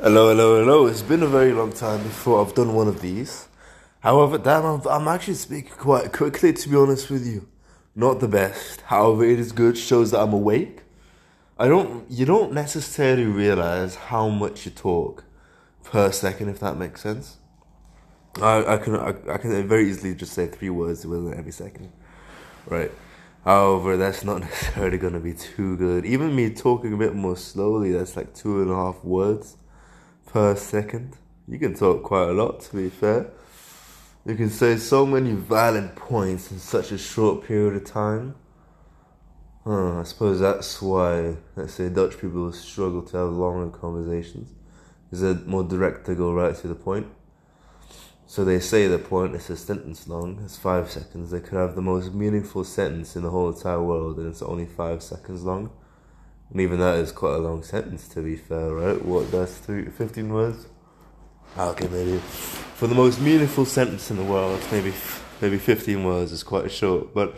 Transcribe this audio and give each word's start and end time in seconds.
Hello, 0.00 0.28
hello, 0.28 0.60
hello. 0.60 0.86
It's 0.86 1.02
been 1.02 1.24
a 1.24 1.26
very 1.26 1.52
long 1.52 1.72
time 1.72 2.00
before 2.04 2.40
I've 2.40 2.54
done 2.54 2.72
one 2.72 2.86
of 2.86 3.00
these. 3.00 3.48
However, 3.98 4.38
damn, 4.38 4.64
I'm, 4.64 4.80
I'm 4.86 5.08
actually 5.08 5.34
speaking 5.34 5.72
quite 5.72 6.12
quickly, 6.12 6.52
to 6.52 6.68
be 6.68 6.76
honest 6.76 7.10
with 7.10 7.26
you. 7.26 7.48
Not 7.96 8.20
the 8.20 8.28
best. 8.28 8.82
However, 8.82 9.24
it 9.24 9.40
is 9.40 9.50
good. 9.50 9.76
Shows 9.76 10.12
that 10.12 10.20
I'm 10.20 10.32
awake. 10.32 10.82
I 11.58 11.66
don't. 11.66 12.08
You 12.08 12.26
don't 12.26 12.52
necessarily 12.52 13.24
realize 13.24 13.96
how 13.96 14.28
much 14.28 14.66
you 14.66 14.70
talk 14.70 15.24
per 15.82 16.12
second, 16.12 16.50
if 16.50 16.60
that 16.60 16.76
makes 16.76 17.00
sense. 17.00 17.38
I, 18.40 18.74
I 18.74 18.76
can 18.76 18.94
I, 18.94 19.14
I 19.28 19.38
can 19.38 19.66
very 19.66 19.90
easily 19.90 20.14
just 20.14 20.32
say 20.32 20.46
three 20.46 20.70
words 20.70 21.04
within 21.04 21.36
every 21.36 21.50
second, 21.50 21.92
right? 22.68 22.92
However, 23.44 23.96
that's 23.96 24.22
not 24.22 24.40
necessarily 24.42 24.98
going 24.98 25.14
to 25.14 25.18
be 25.18 25.34
too 25.34 25.76
good. 25.76 26.06
Even 26.06 26.36
me 26.36 26.50
talking 26.50 26.92
a 26.92 26.96
bit 26.96 27.16
more 27.16 27.36
slowly, 27.36 27.90
that's 27.90 28.16
like 28.16 28.32
two 28.32 28.62
and 28.62 28.70
a 28.70 28.76
half 28.76 29.02
words 29.02 29.56
per 30.28 30.54
second. 30.54 31.16
You 31.48 31.58
can 31.58 31.74
talk 31.74 32.02
quite 32.02 32.28
a 32.28 32.32
lot, 32.32 32.60
to 32.60 32.76
be 32.76 32.90
fair. 32.90 33.30
You 34.26 34.34
can 34.34 34.50
say 34.50 34.76
so 34.76 35.06
many 35.06 35.32
valid 35.32 35.96
points 35.96 36.52
in 36.52 36.58
such 36.58 36.92
a 36.92 36.98
short 36.98 37.44
period 37.44 37.76
of 37.76 37.84
time. 37.84 38.34
Huh, 39.64 40.00
I 40.00 40.02
suppose 40.02 40.40
that's 40.40 40.82
why, 40.82 41.36
let's 41.56 41.74
say, 41.74 41.88
Dutch 41.88 42.18
people 42.18 42.52
struggle 42.52 43.02
to 43.02 43.16
have 43.16 43.28
longer 43.30 43.70
conversations. 43.76 44.54
Is 45.10 45.22
they're 45.22 45.34
more 45.34 45.64
direct 45.64 46.04
to 46.06 46.14
go 46.14 46.32
right 46.32 46.54
to 46.56 46.68
the 46.68 46.74
point. 46.74 47.06
So 48.26 48.44
they 48.44 48.60
say 48.60 48.86
the 48.86 48.98
point 48.98 49.34
is 49.34 49.48
a 49.48 49.56
sentence 49.56 50.06
long, 50.06 50.42
it's 50.44 50.58
five 50.58 50.90
seconds. 50.90 51.30
They 51.30 51.40
could 51.40 51.56
have 51.56 51.74
the 51.74 51.80
most 51.80 52.12
meaningful 52.12 52.64
sentence 52.64 53.16
in 53.16 53.22
the 53.22 53.30
whole 53.30 53.48
entire 53.48 53.82
world, 53.82 54.18
and 54.18 54.28
it's 54.28 54.42
only 54.42 54.66
five 54.66 55.02
seconds 55.02 55.44
long. 55.44 55.70
And 56.50 56.60
even 56.60 56.78
that 56.80 56.96
is 56.96 57.12
quite 57.12 57.34
a 57.34 57.38
long 57.38 57.62
sentence, 57.62 58.08
to 58.08 58.22
be 58.22 58.36
fair, 58.36 58.72
right? 58.72 59.04
What, 59.04 59.30
that's 59.30 59.56
three, 59.58 59.86
15 59.86 60.32
words? 60.32 60.66
Okay, 61.56 61.88
maybe. 61.88 62.18
For 62.18 62.86
the 62.86 62.94
most 62.94 63.20
meaningful 63.20 63.64
sentence 63.64 64.10
in 64.10 64.16
the 64.16 64.24
world, 64.24 64.60
maybe 64.70 64.92
maybe 65.40 65.58
15 65.58 66.04
words 66.04 66.32
is 66.32 66.42
quite 66.42 66.70
short, 66.70 67.14
but 67.14 67.36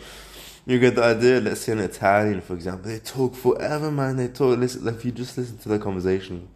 you 0.65 0.79
get 0.79 0.95
the 0.95 1.03
idea. 1.03 1.39
Let's 1.39 1.61
say 1.61 1.71
in 1.71 1.79
Italian, 1.79 2.41
for 2.41 2.53
example, 2.53 2.89
they 2.89 2.99
talk 2.99 3.35
forever, 3.35 3.91
man. 3.91 4.17
They 4.17 4.27
talk. 4.27 4.57
Listen, 4.59 4.87
if 4.87 5.03
you 5.03 5.11
just 5.11 5.37
listen 5.37 5.57
to 5.59 5.69
their 5.69 5.79
conversation, 5.79 6.47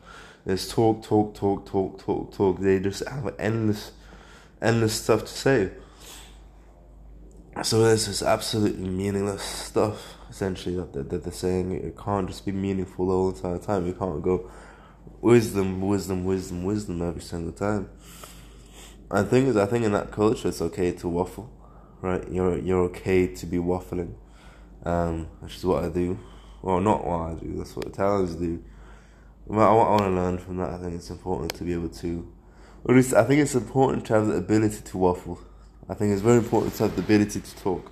there's 0.45 0.69
talk, 0.69 1.03
talk, 1.03 1.33
talk, 1.33 1.65
talk, 1.65 1.99
talk, 1.99 2.33
talk. 2.33 2.59
They 2.59 2.79
just 2.79 3.07
have 3.07 3.33
endless, 3.39 3.91
endless 4.61 4.93
stuff 4.93 5.21
to 5.21 5.27
say. 5.31 5.71
So 7.63 7.81
there's 7.83 8.05
this 8.05 8.21
absolutely 8.21 8.85
meaningless 8.85 9.41
stuff, 9.41 10.17
essentially, 10.29 10.75
that, 10.75 10.91
that, 10.91 11.09
that 11.09 11.23
they're 11.23 11.31
saying. 11.31 11.71
It 11.71 11.97
can't 11.97 12.27
just 12.27 12.45
be 12.45 12.51
meaningful 12.51 13.07
the 13.07 13.13
whole 13.13 13.29
entire 13.29 13.59
time. 13.59 13.87
You 13.87 13.93
can't 13.93 14.21
go 14.21 14.51
wisdom, 15.21 15.79
wisdom, 15.79 16.25
wisdom, 16.25 16.65
wisdom 16.65 17.01
every 17.01 17.21
single 17.21 17.53
time. 17.53 17.89
And 19.09 19.25
the 19.25 19.29
thing 19.29 19.47
is, 19.47 19.55
I 19.55 19.65
think 19.67 19.85
in 19.85 19.93
that 19.93 20.11
culture, 20.11 20.49
it's 20.49 20.61
okay 20.61 20.91
to 20.91 21.07
waffle, 21.07 21.49
right? 22.01 22.29
You're 22.29 22.57
you're 22.57 22.83
okay 22.85 23.27
to 23.27 23.45
be 23.45 23.57
waffling, 23.57 24.15
um, 24.83 25.27
which 25.39 25.55
is 25.55 25.65
what 25.65 25.85
I 25.85 25.89
do. 25.89 26.19
Well, 26.61 26.81
not 26.81 27.07
what 27.07 27.19
I 27.21 27.33
do. 27.35 27.55
That's 27.57 27.73
what 27.73 27.85
Italians 27.85 28.35
do. 28.35 28.61
I, 29.49 29.55
I 29.55 29.71
want 29.71 30.01
to 30.01 30.09
learn 30.09 30.37
from 30.39 30.57
that. 30.57 30.71
I 30.71 30.77
think 30.79 30.95
it's 30.95 31.09
important 31.09 31.55
to 31.55 31.63
be 31.63 31.71
able 31.71 31.89
to, 31.89 32.33
or 32.83 32.93
at 32.93 32.97
least 32.97 33.13
I 33.13 33.23
think 33.23 33.41
it's 33.41 33.55
important 33.55 34.05
to 34.07 34.13
have 34.13 34.27
the 34.27 34.33
ability 34.33 34.81
to 34.81 34.97
waffle 34.97 35.39
I 35.87 35.93
think 35.93 36.13
it's 36.13 36.21
very 36.21 36.37
important 36.37 36.73
to 36.75 36.83
have 36.83 36.95
the 36.95 37.03
ability 37.03 37.41
to 37.41 37.55
talk. 37.57 37.91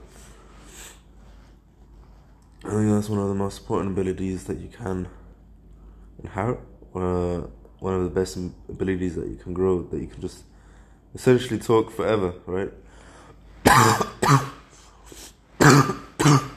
I 2.65 2.69
think 2.69 2.89
that's 2.89 3.07
one 3.07 3.19
of 3.19 3.27
the 3.27 3.35
most 3.35 3.61
important 3.61 3.91
abilities 3.91 4.45
that 4.45 4.57
you 4.57 4.67
can 4.67 5.07
inherit. 6.23 6.59
Uh, 6.95 7.41
one 7.79 7.93
of 7.93 8.03
the 8.03 8.09
best 8.09 8.35
abilities 8.67 9.15
that 9.15 9.27
you 9.27 9.35
can 9.35 9.53
grow, 9.53 9.83
that 9.83 9.99
you 9.99 10.07
can 10.07 10.21
just 10.21 10.43
essentially 11.13 11.59
talk 11.59 11.91
forever, 11.91 12.33
right? 12.47 12.71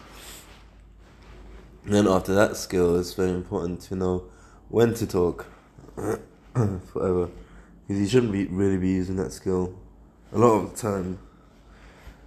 then 1.84 2.09
after 2.09 2.34
that 2.34 2.56
skill, 2.56 2.99
it's 2.99 3.12
very 3.12 3.32
important 3.32 3.82
to 3.82 3.94
know 3.94 4.25
when 4.69 4.94
to 4.94 5.06
talk 5.06 5.44
forever, 6.55 7.28
because 7.87 8.00
you 8.00 8.09
shouldn't 8.09 8.32
be 8.32 8.47
really 8.47 8.78
be 8.78 8.88
using 8.88 9.16
that 9.16 9.32
skill 9.32 9.78
a 10.32 10.38
lot 10.38 10.56
of 10.56 10.70
the 10.70 10.76
time. 10.76 11.19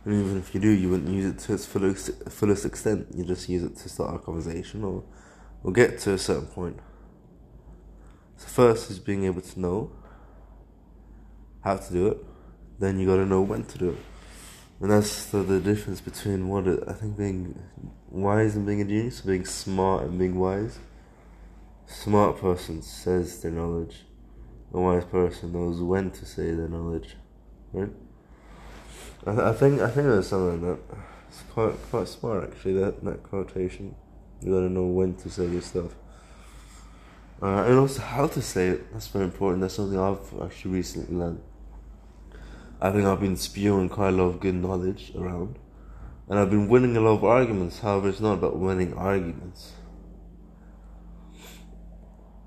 And 0.06 0.14
even 0.14 0.38
if 0.38 0.54
you 0.54 0.62
do, 0.62 0.70
you 0.70 0.90
wouldn't 0.90 1.10
use 1.10 1.26
it 1.26 1.40
to 1.40 1.54
its 1.54 1.66
fullest, 1.66 2.30
fullest 2.30 2.66
extent. 2.66 3.08
You 3.14 3.26
just 3.26 3.50
use 3.50 3.64
it 3.64 3.76
to 3.78 3.90
start 3.90 4.16
a 4.16 4.20
conversation 4.20 4.84
or, 4.84 5.04
or 5.64 5.72
get 5.72 6.00
to 6.00 6.14
a 6.14 6.18
certain 6.18 6.48
point. 6.48 6.80
So 8.38 8.48
first 8.48 8.90
is 8.90 9.00
being 9.00 9.26
able 9.26 9.42
to 9.42 9.60
know 9.60 9.92
how 11.62 11.76
to 11.76 11.94
do 11.94 12.08
it. 12.08 12.26
Then 12.80 12.98
you 12.98 13.08
gotta 13.08 13.26
know 13.26 13.42
when 13.42 13.66
to 13.66 13.78
do 13.78 13.90
it. 13.90 13.98
And 14.80 14.90
that's 14.90 15.26
the, 15.26 15.40
the 15.40 15.60
difference 15.60 16.00
between 16.00 16.48
what 16.48 16.66
it, 16.66 16.82
I 16.88 16.94
think 16.94 17.18
being 17.18 17.62
wise 18.10 18.56
and 18.56 18.66
being 18.66 18.82
a 18.82 18.86
genius, 18.86 19.20
being 19.20 19.46
smart 19.46 20.04
and 20.04 20.18
being 20.18 20.40
wise. 20.40 20.80
Smart 21.86 22.40
person 22.40 22.82
says 22.82 23.42
their 23.42 23.52
knowledge. 23.52 24.06
A 24.74 24.80
wise 24.80 25.04
person 25.04 25.52
knows 25.52 25.82
when 25.82 26.12
to 26.12 26.26
say 26.26 26.54
their 26.54 26.70
knowledge. 26.70 27.16
Right? 27.74 27.92
I, 29.26 29.50
I 29.50 29.54
think 29.54 29.82
I 29.82 29.88
think 29.88 30.08
there's 30.08 30.28
something 30.28 30.62
that 30.62 30.80
it's 31.28 31.42
quite 31.54 31.76
quite 31.90 32.08
smart 32.08 32.50
actually. 32.50 32.74
That 32.74 33.04
that 33.04 33.24
quotation, 33.24 33.96
you 34.42 34.54
gotta 34.54 34.70
know 34.70 34.86
when 34.86 35.16
to 35.16 35.30
say 35.30 35.48
your 35.48 35.62
stuff, 35.62 35.96
uh, 37.42 37.64
and 37.64 37.78
also 37.78 38.02
how 38.02 38.28
to 38.28 38.42
say 38.42 38.70
it. 38.70 38.92
That's 38.92 39.08
very 39.08 39.26
important. 39.26 39.62
That's 39.62 39.76
something 39.76 40.00
I've 40.00 40.34
actually 40.42 40.72
recently 40.72 41.16
learned. 41.16 41.42
I 42.82 42.92
think 42.92 43.06
I've 43.06 43.20
been 43.20 43.36
spewing 43.36 43.90
quite 43.90 44.10
a 44.10 44.12
lot 44.12 44.24
of 44.26 44.40
good 44.40 44.56
knowledge 44.56 45.12
around, 45.16 45.60
and 46.30 46.40
I've 46.40 46.50
been 46.50 46.70
winning 46.70 46.96
a 46.96 47.02
lot 47.02 47.18
of 47.18 47.24
arguments. 47.24 47.80
However, 47.80 48.10
it's 48.10 48.22
not 48.22 48.34
about 48.34 48.58
winning 48.58 48.94
arguments. 48.94 49.74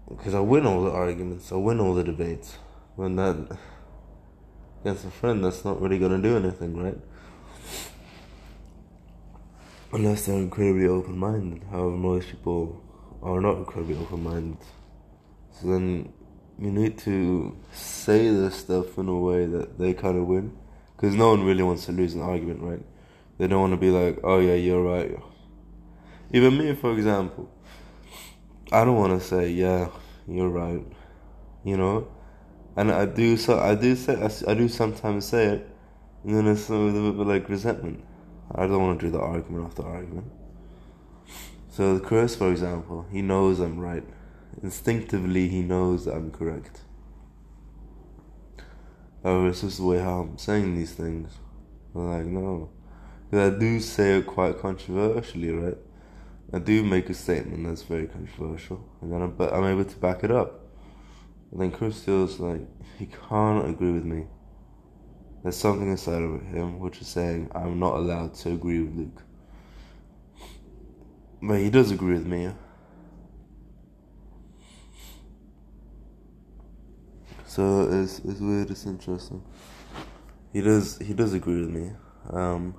Because 0.09 0.34
I 0.34 0.41
win 0.41 0.66
all 0.66 0.84
the 0.84 0.91
arguments, 0.91 1.53
I 1.53 1.56
win 1.56 1.81
all 1.81 1.94
the 1.94 2.05
debates. 2.05 2.59
When 2.97 3.16
that 3.16 3.56
against 4.82 5.04
a 5.04 5.10
friend, 5.10 5.44
that's 5.44 5.65
not 5.65 5.81
really 5.81 5.98
going 5.98 6.20
to 6.20 6.28
do 6.28 6.37
anything, 6.37 6.76
right? 6.76 6.98
Unless 9.93 10.26
they're 10.26 10.37
incredibly 10.37 10.88
open 10.88 11.16
minded. 11.16 11.62
However, 11.70 11.91
most 11.91 12.28
people 12.28 12.82
are 13.22 13.41
not 13.41 13.59
incredibly 13.59 13.97
open 13.97 14.25
minded. 14.25 14.59
So 15.53 15.69
then 15.69 16.12
you 16.59 16.70
need 16.72 16.98
to 16.98 17.56
say 17.72 18.28
this 18.28 18.56
stuff 18.56 18.98
in 18.98 19.09
a 19.09 19.16
way 19.16 19.47
that 19.47 19.78
they 19.78 19.94
kind 19.94 20.19
of 20.19 20.26
win. 20.26 20.56
Because 20.97 21.14
no 21.14 21.31
one 21.31 21.44
really 21.44 21.62
wants 21.62 21.87
to 21.87 21.93
lose 21.93 22.14
an 22.14 22.22
argument, 22.22 22.60
right? 22.60 22.82
They 23.38 23.47
don't 23.47 23.60
want 23.60 23.72
to 23.72 23.76
be 23.76 23.91
like, 23.91 24.19
oh 24.25 24.41
yeah, 24.41 24.54
you're 24.54 24.82
right. 24.82 25.16
Even 26.32 26.59
me, 26.59 26.75
for 26.75 26.93
example, 26.93 27.49
I 28.72 28.84
don't 28.84 28.97
want 28.97 29.20
to 29.20 29.25
say, 29.25 29.50
yeah, 29.50 29.91
you're 30.26 30.49
right. 30.49 30.84
You 31.64 31.76
know? 31.76 32.09
And 32.77 32.91
I 32.91 33.06
do 33.06 33.37
so 33.37 33.59
I 33.59 33.75
do 33.75 33.97
say 33.97 34.15
I, 34.47 34.55
do 34.55 34.69
sometimes 34.69 35.27
say 35.27 35.47
it, 35.47 35.71
and 36.25 36.34
then 36.37 36.47
it's 36.47 36.69
a 36.69 36.72
bit 36.72 37.27
like 37.27 37.49
resentment. 37.49 38.05
I 38.55 38.66
don't 38.66 38.83
want 38.83 39.00
to 39.00 39.06
do 39.06 39.12
the 39.12 39.21
argument 39.21 39.66
after 39.66 39.84
argument. 39.84 40.31
So 41.71 41.99
Chris, 41.99 42.37
for 42.37 42.50
example, 42.50 43.06
he 43.11 43.22
knows 43.22 43.59
I'm 43.61 43.78
right. 43.78 44.05
Instinctively, 44.62 45.49
he 45.49 45.62
knows 45.62 46.06
I'm 46.06 46.31
correct. 46.31 46.82
However, 49.22 49.49
it's 49.49 49.62
just 49.62 49.78
the 49.78 49.84
way 49.84 49.99
how 49.99 50.21
I'm 50.21 50.38
saying 50.38 50.77
these 50.77 50.93
things. 50.93 51.32
I'm 51.94 52.11
like, 52.11 52.27
no. 52.27 52.71
Because 53.31 53.55
I 53.55 53.59
do 53.59 53.81
say 53.81 54.19
it 54.19 54.27
quite 54.27 54.59
controversially, 54.59 55.50
right? 55.50 55.78
I 56.53 56.59
do 56.59 56.82
make 56.82 57.09
a 57.09 57.15
statement 57.15 57.66
that's 57.66 57.82
very 57.82 58.06
controversial, 58.06 58.87
and 59.00 59.11
then 59.11 59.22
I'm, 59.22 59.31
but 59.31 59.55
I'm 59.55 59.65
able 59.65 59.84
to 59.87 59.97
back 59.97 60.22
it 60.22 60.31
up. 60.31 60.62
And 61.52 61.60
then 61.60 61.70
Chris 61.70 62.02
feels 62.02 62.40
like 62.40 62.62
he 62.99 63.06
can't 63.28 63.69
agree 63.69 63.93
with 63.93 64.04
me. 64.04 64.25
There's 65.43 65.56
something 65.56 65.88
inside 65.88 66.22
of 66.22 66.40
him 66.40 66.78
which 66.78 67.00
is 67.02 67.08
saying 67.08 67.50
I'm 67.54 67.78
not 67.78 67.96
allowed 67.96 68.34
to 68.37 68.52
agree 68.52 68.82
with 68.82 68.96
Luke. 68.96 69.22
But 71.43 71.58
he 71.58 71.69
does 71.69 71.90
agree 71.90 72.14
with 72.14 72.26
me. 72.26 72.52
So 77.44 77.82
it's 77.82 78.20
it's 78.20 78.40
weird, 78.40 78.70
it's 78.70 78.87
interesting. 78.87 79.43
He 80.55 80.62
does 80.62 80.98
he 80.98 81.12
does 81.12 81.34
agree 81.34 81.60
with 81.60 81.70
me. 81.70 81.93
Um 82.31 82.75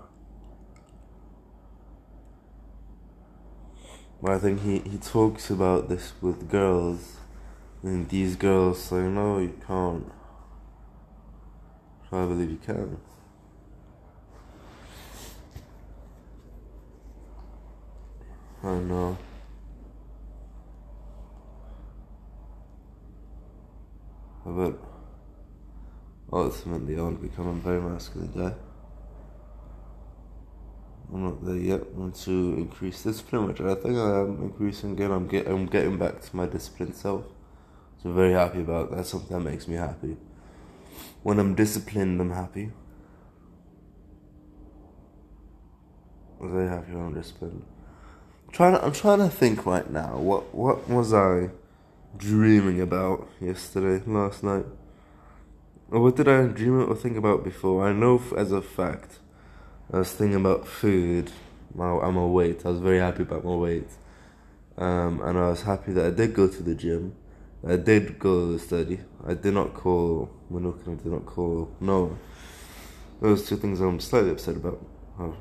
but 4.19 4.31
I 4.31 4.39
think 4.39 4.61
he, 4.61 4.79
he 4.79 4.97
talks 4.97 5.51
about 5.51 5.89
this 5.89 6.13
with 6.21 6.49
girls 6.49 7.17
and 7.83 8.09
these 8.09 8.35
girls 8.35 8.81
say, 8.81 9.01
no, 9.01 9.39
you 9.39 9.53
can't. 9.67 10.11
I 12.11 12.25
believe 12.25 12.51
you 12.51 12.57
can. 12.57 12.97
I 18.63 18.75
know. 18.75 19.17
but 24.45 24.77
ultimately 26.31 26.97
I 26.97 27.01
want 27.01 27.21
to 27.21 27.27
become 27.27 27.47
a 27.47 27.53
very 27.53 27.81
masculine 27.81 28.31
guy. 28.31 28.53
I'm 31.11 31.23
not 31.23 31.45
there 31.45 31.55
yet. 31.55 31.81
I 31.81 31.97
want 31.97 32.15
to 32.15 32.31
increase 32.57 33.03
discipline, 33.03 33.47
which 33.47 33.61
I 33.61 33.75
think 33.75 33.95
I 33.97 34.21
am 34.21 34.41
increasing 34.41 34.91
again. 34.91 35.11
I'm 35.11 35.27
get 35.27 35.47
I'm 35.47 35.65
getting 35.65 35.97
back 35.97 36.21
to 36.21 36.35
my 36.35 36.45
disciplined 36.45 36.95
self. 36.95 37.25
So 38.03 38.09
I'm 38.09 38.15
very 38.15 38.33
happy 38.33 38.59
about 38.59 38.89
that. 38.89 38.97
That's 38.97 39.09
something 39.09 39.37
that 39.37 39.49
makes 39.49 39.65
me 39.65 39.75
happy. 39.75 40.17
When 41.23 41.39
I'm 41.39 41.55
disciplined, 41.55 42.19
I'm 42.19 42.31
happy. 42.31 42.71
I'm 46.41 46.51
very 46.51 46.67
happy 46.67 46.91
when 46.91 47.05
I'm 47.05 47.13
disciplined. 47.13 47.63
I'm 48.45 48.53
trying 48.53 48.73
to, 48.73 48.85
I'm 48.85 48.91
trying 48.91 49.19
to 49.19 49.29
think 49.29 49.65
right 49.65 49.89
now. 49.89 50.17
What 50.17 50.53
what 50.53 50.89
was 50.89 51.13
I 51.13 51.49
dreaming 52.17 52.81
about 52.81 53.29
yesterday, 53.39 54.03
last 54.05 54.43
night? 54.43 54.65
Or 55.89 56.01
what 56.01 56.17
did 56.17 56.27
I 56.27 56.47
dream 56.47 56.81
or 56.81 56.95
think 56.95 57.15
about 57.15 57.45
before? 57.45 57.87
I 57.87 57.93
know 57.93 58.21
as 58.35 58.51
a 58.51 58.61
fact 58.61 59.19
I 59.93 59.99
was 59.99 60.11
thinking 60.11 60.35
about 60.35 60.67
food, 60.67 61.31
my, 61.73 61.93
my 62.09 62.25
weight. 62.25 62.65
I 62.65 62.69
was 62.69 62.79
very 62.79 62.99
happy 62.99 63.23
about 63.23 63.45
my 63.45 63.55
weight. 63.55 63.89
Um, 64.77 65.21
and 65.21 65.37
I 65.37 65.49
was 65.49 65.61
happy 65.61 65.93
that 65.93 66.05
I 66.05 66.09
did 66.09 66.33
go 66.33 66.47
to 66.47 66.63
the 66.63 66.75
gym. 66.75 67.15
I 67.65 67.77
did 67.77 68.19
go 68.19 68.57
study. 68.57 68.99
I 69.25 69.35
did 69.35 69.53
not 69.53 69.73
call 69.73 70.29
Manuka, 70.49 70.91
I 70.91 70.95
did 70.95 71.05
not 71.05 71.25
call 71.25 71.71
Noah. 71.79 72.17
Those 73.21 73.47
two 73.47 73.55
things 73.55 73.79
I'm 73.79 74.01
slightly 74.01 74.31
upset 74.31 74.57
about. 74.57 74.85
Oh, 75.17 75.35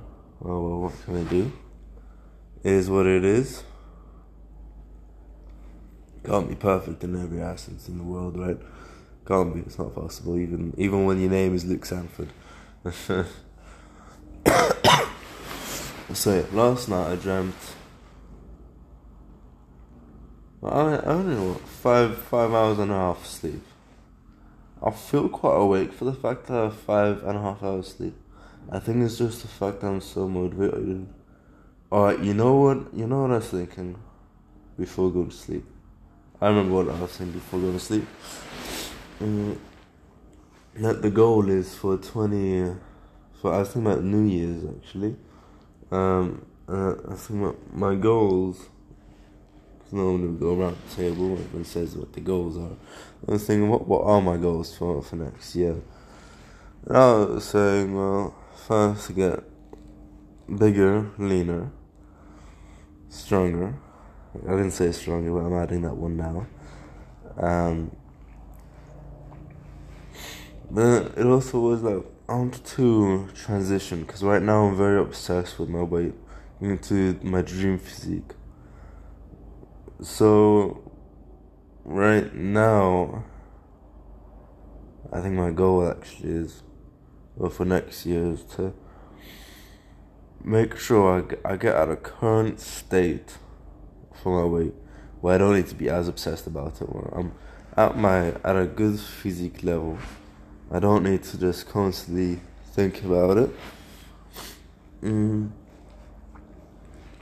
oh 0.44 0.68
well, 0.68 0.80
what 0.82 1.04
can 1.04 1.26
I 1.26 1.28
do? 1.28 1.52
It 2.62 2.72
is 2.72 2.88
what 2.88 3.06
it 3.06 3.24
is. 3.24 3.64
Can't 6.24 6.48
be 6.48 6.54
perfect 6.54 7.02
in 7.02 7.20
every 7.20 7.42
aspect 7.42 7.88
in 7.88 7.98
the 7.98 8.04
world, 8.04 8.38
right? 8.38 8.58
Can't 9.26 9.52
be. 9.52 9.60
It's 9.60 9.78
not 9.78 9.92
possible. 9.92 10.38
Even 10.38 10.72
even 10.78 11.04
when 11.04 11.20
your 11.20 11.30
name 11.30 11.56
is 11.56 11.64
Luke 11.64 11.84
Sanford. 11.84 12.28
so 12.84 13.24
yeah, 16.26 16.44
last 16.52 16.88
night 16.88 17.12
I 17.12 17.16
dreamt. 17.16 17.54
I, 20.64 20.98
only 21.06 21.34
don't 21.34 21.68
five 21.68 22.16
five 22.18 22.52
hours 22.52 22.78
and 22.78 22.92
a 22.92 22.94
half 22.94 23.26
sleep. 23.26 23.62
I 24.80 24.90
feel 24.90 25.28
quite 25.28 25.56
awake 25.56 25.92
for 25.92 26.04
the 26.04 26.12
fact 26.12 26.46
that 26.46 26.56
I 26.56 26.62
have 26.64 26.76
five 26.76 27.24
and 27.24 27.36
a 27.36 27.40
half 27.40 27.62
hours 27.62 27.94
sleep. 27.96 28.14
I 28.70 28.78
think 28.78 29.02
it's 29.02 29.18
just 29.18 29.42
the 29.42 29.48
fact 29.48 29.80
that 29.80 29.88
I'm 29.88 30.00
so 30.00 30.28
motivated. 30.28 31.08
Alright, 31.90 32.20
you 32.20 32.32
know 32.32 32.54
what? 32.54 32.94
You 32.94 33.06
know 33.06 33.22
what 33.22 33.32
I 33.32 33.36
was 33.36 33.48
thinking 33.48 33.98
before 34.78 35.10
going 35.10 35.30
to 35.30 35.36
sleep. 35.36 35.64
I 36.40 36.48
remember 36.48 36.74
what 36.74 36.88
I 36.88 37.00
was 37.00 37.10
thinking 37.10 37.34
before 37.34 37.60
going 37.60 37.74
to 37.74 37.80
sleep. 37.80 38.06
Mm, 39.20 39.58
that 40.76 41.02
the 41.02 41.10
goal 41.10 41.48
is 41.48 41.74
for 41.74 41.96
twenty. 41.96 42.72
For 43.40 43.52
I 43.52 43.58
was 43.58 43.70
thinking 43.70 43.90
about 43.90 44.04
New 44.04 44.28
Year's 44.28 44.64
actually. 44.64 45.16
Um, 45.90 46.46
uh, 46.68 46.94
I 47.10 47.14
think 47.14 47.40
my, 47.40 47.52
my 47.72 47.94
goals. 47.96 48.68
No 49.94 50.12
will 50.12 50.32
go 50.32 50.58
around 50.58 50.78
the 50.88 50.96
table 50.96 51.36
and 51.52 51.66
says 51.66 51.94
what 51.94 52.14
the 52.14 52.20
goals 52.20 52.56
are. 52.56 52.76
I 53.28 53.32
was 53.32 53.46
thinking, 53.46 53.68
what 53.68 53.86
what 53.86 54.04
are 54.04 54.22
my 54.22 54.38
goals 54.38 54.74
for 54.74 55.02
for 55.02 55.16
next 55.16 55.54
year? 55.54 55.76
And 56.86 56.96
I 56.96 57.12
was 57.12 57.44
saying, 57.44 57.94
well, 57.94 58.34
first 58.66 59.08
to 59.08 59.12
get 59.12 59.44
bigger, 60.58 61.10
leaner, 61.18 61.70
stronger. 63.10 63.74
I 64.34 64.50
didn't 64.52 64.70
say 64.70 64.92
stronger, 64.92 65.30
but 65.30 65.40
I'm 65.40 65.62
adding 65.62 65.82
that 65.82 65.94
one 65.94 66.16
now. 66.16 66.46
Um, 67.36 67.94
but 70.70 71.18
it 71.18 71.26
also 71.26 71.60
was 71.60 71.82
like 71.82 72.02
I 72.30 72.34
want 72.34 72.64
to 72.64 73.28
transition 73.34 74.04
because 74.04 74.22
right 74.22 74.40
now 74.40 74.64
I'm 74.64 74.76
very 74.76 74.98
obsessed 74.98 75.58
with 75.58 75.68
my 75.68 75.82
weight 75.82 76.14
into 76.62 77.18
my 77.22 77.42
dream 77.42 77.78
physique. 77.78 78.32
So, 80.02 80.90
right 81.84 82.34
now, 82.34 83.24
I 85.12 85.20
think 85.20 85.34
my 85.34 85.50
goal 85.50 85.88
actually 85.88 86.30
is, 86.30 86.62
well, 87.36 87.50
for 87.50 87.64
next 87.64 88.04
year 88.04 88.32
is 88.32 88.42
to 88.56 88.72
make 90.44 90.76
sure 90.76 91.24
I 91.44 91.52
I 91.52 91.56
get 91.56 91.76
at 91.76 91.88
a 91.88 91.96
current 91.96 92.60
state 92.60 93.38
for 94.22 94.42
my 94.42 94.46
weight 94.46 94.74
where 95.20 95.36
I 95.36 95.38
don't 95.38 95.54
need 95.54 95.68
to 95.68 95.76
be 95.76 95.88
as 95.88 96.08
obsessed 96.08 96.46
about 96.46 96.80
it. 96.82 96.88
Where 96.88 97.18
I'm 97.18 97.32
at 97.76 97.96
my 97.96 98.34
at 98.44 98.56
a 98.56 98.66
good 98.66 98.98
physique 98.98 99.62
level 99.62 99.98
I 100.74 100.78
don't 100.78 101.04
need 101.04 101.22
to 101.24 101.38
just 101.38 101.68
constantly 101.68 102.40
think 102.72 103.04
about 103.04 103.36
it. 103.36 103.50
Mm. 105.02 105.50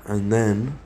And 0.06 0.32
then 0.32 0.78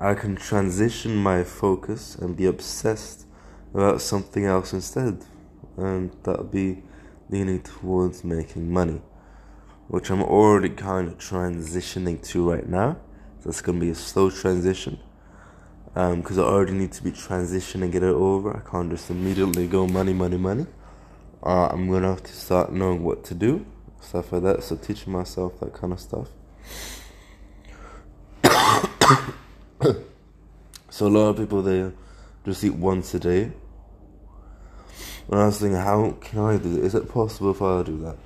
I 0.00 0.14
can 0.14 0.34
transition 0.34 1.14
my 1.14 1.44
focus 1.44 2.16
and 2.16 2.36
be 2.36 2.46
obsessed 2.46 3.26
about 3.74 4.00
something 4.00 4.46
else 4.46 4.72
instead. 4.72 5.24
And 5.76 6.16
that'll 6.22 6.44
be 6.44 6.82
leaning 7.28 7.62
towards 7.62 8.24
making 8.24 8.72
money, 8.72 9.02
which 9.88 10.10
I'm 10.10 10.22
already 10.22 10.70
kind 10.70 11.08
of 11.08 11.18
transitioning 11.18 12.26
to 12.28 12.50
right 12.50 12.68
now. 12.68 12.96
So 13.40 13.50
it's 13.50 13.60
going 13.60 13.78
to 13.78 13.84
be 13.84 13.90
a 13.90 13.94
slow 13.94 14.30
transition 14.30 14.98
because 15.94 16.38
um, 16.38 16.44
I 16.44 16.48
already 16.48 16.72
need 16.72 16.92
to 16.92 17.02
be 17.04 17.12
transitioning 17.12 17.82
and 17.82 17.92
get 17.92 18.02
it 18.02 18.14
over. 18.14 18.56
I 18.56 18.68
can't 18.68 18.90
just 18.90 19.10
immediately 19.10 19.66
go 19.66 19.86
money, 19.86 20.12
money, 20.12 20.36
money 20.38 20.66
uh, 21.42 21.68
I'm 21.68 21.90
gonna 21.90 22.08
have 22.08 22.22
to 22.22 22.32
start 22.32 22.72
knowing 22.72 23.02
what 23.02 23.24
to 23.24 23.34
do, 23.34 23.64
stuff 24.00 24.32
like 24.32 24.42
that. 24.42 24.62
So 24.62 24.76
teaching 24.76 25.12
myself 25.12 25.58
that 25.60 25.72
kind 25.72 25.92
of 25.92 26.00
stuff. 26.00 26.28
so 30.90 31.06
a 31.06 31.08
lot 31.08 31.28
of 31.28 31.36
people 31.36 31.62
they 31.62 31.90
just 32.44 32.62
eat 32.64 32.74
once 32.74 33.14
a 33.14 33.20
day. 33.20 33.52
And 35.30 35.40
I 35.40 35.46
was 35.46 35.60
thinking, 35.60 35.78
how 35.78 36.10
can 36.20 36.40
I 36.40 36.56
do 36.56 36.78
it? 36.78 36.84
Is 36.84 36.94
it 36.94 37.08
possible 37.08 37.52
if 37.52 37.62
I 37.62 37.82
do 37.82 37.98
that? 37.98 38.16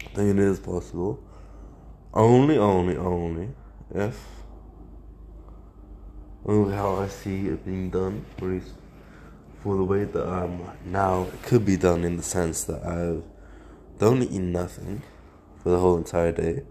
I 0.00 0.08
think 0.14 0.30
it 0.30 0.38
is 0.38 0.58
possible. 0.58 1.22
Only, 2.14 2.56
only, 2.56 2.96
only 2.96 3.48
if 3.94 4.18
only 6.44 6.74
how 6.74 6.96
I 6.96 7.08
see 7.08 7.48
it 7.48 7.64
being 7.64 7.90
done, 7.90 8.24
at 8.38 8.42
least 8.42 8.72
for 9.62 9.76
the 9.76 9.84
way 9.84 10.04
that 10.04 10.26
I'm 10.26 10.62
now, 10.86 11.24
it 11.24 11.42
could 11.42 11.64
be 11.64 11.76
done 11.76 12.04
in 12.04 12.16
the 12.16 12.22
sense 12.22 12.64
that 12.64 12.82
I 12.82 13.20
don't 13.98 14.22
eat 14.22 14.40
nothing 14.40 15.02
for 15.62 15.70
the 15.70 15.78
whole 15.78 15.96
entire 15.98 16.32
day. 16.32 16.62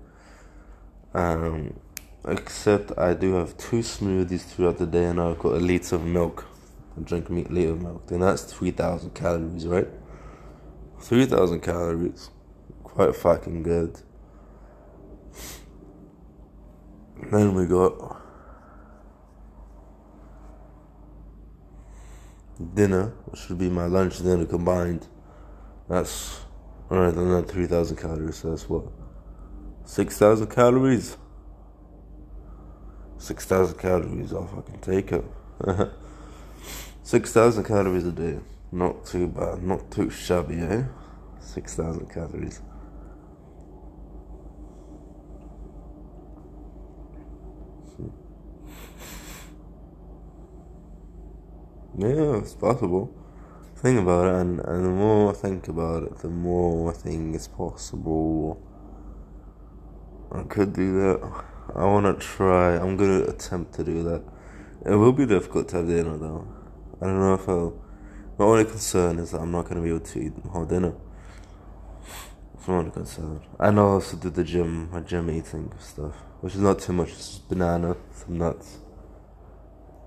Um, 1.13 1.79
except 2.27 2.97
I 2.97 3.13
do 3.13 3.33
have 3.35 3.57
two 3.57 3.77
smoothies 3.77 4.41
throughout 4.41 4.77
the 4.77 4.85
day, 4.85 5.05
and 5.05 5.19
I've 5.19 5.39
got 5.39 5.53
a 5.53 5.59
liter 5.59 5.95
of 5.95 6.03
milk. 6.03 6.45
I 6.97 7.01
drink 7.01 7.29
a 7.29 7.33
liter 7.33 7.71
of 7.71 7.81
milk, 7.81 8.07
then 8.07 8.19
that's 8.19 8.43
3,000 8.43 9.13
calories, 9.13 9.67
right? 9.67 9.87
3,000 10.99 11.61
calories. 11.61 12.29
Quite 12.83 13.15
fucking 13.15 13.63
good. 13.63 14.01
Then 17.31 17.53
we 17.53 17.65
got 17.65 18.17
dinner, 22.73 23.13
which 23.25 23.41
should 23.41 23.57
be 23.57 23.69
my 23.69 23.85
lunch 23.85 24.17
dinner 24.19 24.45
combined, 24.45 25.07
that's 25.87 26.41
alright, 26.91 27.13
another 27.13 27.45
3,000 27.45 27.97
calories, 27.97 28.37
so 28.37 28.49
that's 28.49 28.67
what? 28.67 28.85
6,000 29.85 30.47
calories? 30.47 31.17
6,000 33.19 33.77
calories, 33.77 34.33
off. 34.33 34.53
I 34.57 34.61
can 34.61 34.79
take 34.79 35.11
it. 35.11 35.23
6,000 37.03 37.63
calories 37.63 38.05
a 38.05 38.11
day. 38.11 38.39
Not 38.71 39.05
too 39.05 39.27
bad, 39.27 39.63
not 39.63 39.89
too 39.91 40.09
shabby, 40.09 40.59
eh? 40.59 40.83
6,000 41.39 42.07
calories. 42.07 42.61
Yeah, 51.97 52.37
it's 52.37 52.53
possible. 52.53 53.11
Think 53.77 53.99
about 53.99 54.27
it, 54.27 54.41
and, 54.41 54.59
and 54.59 54.85
the 54.85 54.89
more 54.89 55.31
I 55.31 55.33
think 55.33 55.67
about 55.67 56.03
it, 56.03 56.17
the 56.19 56.29
more 56.29 56.91
I 56.91 56.93
think 56.93 57.35
it's 57.35 57.47
possible. 57.47 58.61
I 60.31 60.43
could 60.43 60.73
do 60.73 60.93
that. 61.01 61.56
I 61.75 61.85
want 61.85 62.05
to 62.05 62.25
try. 62.25 62.75
I'm 62.75 62.97
going 62.97 63.23
to 63.23 63.29
attempt 63.29 63.73
to 63.75 63.83
do 63.83 64.03
that. 64.03 64.23
It 64.85 64.95
will 64.95 65.11
be 65.11 65.25
difficult 65.25 65.69
to 65.69 65.77
have 65.77 65.87
dinner, 65.87 66.17
though. 66.17 66.47
I 67.01 67.05
don't 67.05 67.19
know 67.19 67.33
if 67.33 67.47
I'll. 67.47 67.81
My 68.37 68.45
only 68.45 68.65
concern 68.65 69.19
is 69.19 69.31
that 69.31 69.41
I'm 69.41 69.51
not 69.51 69.63
going 69.63 69.77
to 69.77 69.81
be 69.81 69.89
able 69.89 70.05
to 70.05 70.19
eat 70.19 70.33
whole 70.51 70.65
dinner. 70.65 70.93
That's 72.53 72.67
my 72.67 72.75
only 72.75 72.91
concern. 72.91 73.41
And 73.59 73.79
I 73.79 73.83
also 73.83 74.17
do 74.17 74.29
the 74.29 74.43
gym, 74.43 74.91
my 74.91 74.99
gym 74.99 75.29
eating 75.31 75.71
stuff, 75.79 76.13
which 76.41 76.53
is 76.53 76.61
not 76.61 76.79
too 76.79 76.93
much. 76.93 77.09
It's 77.09 77.27
just 77.29 77.49
banana, 77.49 77.97
some 78.13 78.37
nuts 78.37 78.77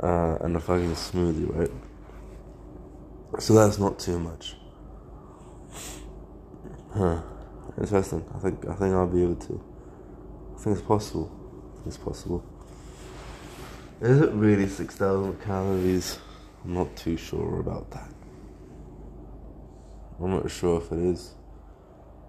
uh, 0.02 0.38
and 0.40 0.56
a 0.56 0.60
fucking 0.60 0.92
smoothie, 0.92 1.54
right? 1.54 1.70
So 3.38 3.54
that's 3.54 3.78
not 3.78 3.98
too 3.98 4.18
much. 4.18 4.56
Huh. 6.92 7.22
Interesting. 7.78 8.24
I 8.34 8.38
think 8.38 8.66
I 8.66 8.74
think 8.74 8.94
I'll 8.94 9.06
be 9.06 9.22
able 9.22 9.36
to. 9.36 9.64
I 10.54 10.62
think 10.62 10.76
it's 10.78 10.86
possible. 10.86 11.39
It's 11.86 11.96
possible. 11.96 12.44
Is 14.00 14.20
it 14.20 14.30
really 14.32 14.68
six 14.68 14.96
thousand 14.96 15.40
calories? 15.42 16.18
I'm 16.64 16.74
not 16.74 16.94
too 16.96 17.16
sure 17.16 17.60
about 17.60 17.90
that. 17.92 18.10
I'm 20.20 20.30
not 20.30 20.50
sure 20.50 20.82
if 20.82 20.92
it 20.92 20.98
is. 20.98 21.32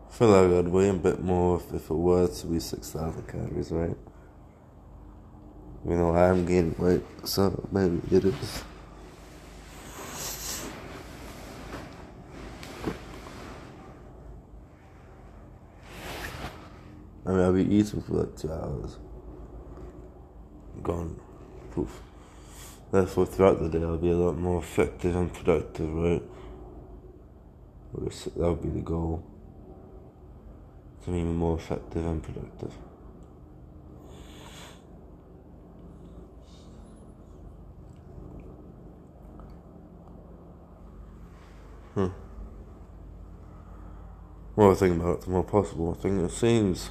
I 0.09 0.13
feel 0.13 0.29
like 0.29 0.65
I'd 0.65 0.71
weigh 0.71 0.89
a 0.89 0.93
bit 0.93 1.21
more 1.21 1.57
if, 1.57 1.73
if 1.73 1.89
it 1.89 1.93
were 1.93 2.27
to 2.27 2.47
be 2.47 2.59
6,000 2.59 3.27
calories, 3.27 3.71
right? 3.71 3.97
You 5.85 5.95
know, 5.95 6.15
I 6.15 6.27
am 6.27 6.45
gaining 6.45 6.75
weight, 6.77 7.03
so 7.25 7.67
maybe 7.71 7.99
it 8.15 8.25
is. 8.25 8.63
I 17.25 17.31
mean, 17.31 17.39
I'll 17.39 17.53
be 17.53 17.63
eating 17.63 18.01
for 18.01 18.13
like 18.13 18.35
two 18.35 18.51
hours. 18.51 18.97
Gone. 20.83 21.19
Poof. 21.71 22.01
Therefore, 22.91 23.25
throughout 23.25 23.61
the 23.61 23.69
day, 23.69 23.83
I'll 23.83 23.97
be 23.97 24.11
a 24.11 24.17
lot 24.17 24.37
more 24.37 24.59
effective 24.59 25.15
and 25.15 25.33
productive, 25.33 25.93
right? 25.93 26.23
That 27.93 28.35
would 28.35 28.61
be 28.61 28.69
the 28.69 28.81
goal. 28.81 29.23
To 31.05 31.11
be 31.11 31.23
more 31.23 31.57
effective 31.57 32.05
and 32.05 32.21
productive. 32.21 32.73
Hmm. 41.93 42.07
More 44.55 44.71
I 44.71 44.75
think 44.75 45.01
about 45.01 45.19
it, 45.19 45.21
the 45.21 45.29
more 45.31 45.43
possible 45.43 45.95
I 45.97 46.01
think 46.01 46.21
it 46.21 46.31
seems. 46.31 46.89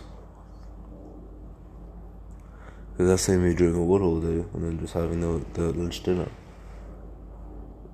Because 3.01 3.13
that's 3.13 3.23
saying 3.23 3.43
me 3.43 3.55
doing 3.55 3.77
a 3.77 3.81
all 3.81 4.21
day 4.21 4.45
and 4.53 4.63
then 4.63 4.79
just 4.79 4.93
having 4.93 5.23
the, 5.23 5.43
the 5.55 5.73
lunch 5.73 6.03
dinner. 6.03 6.29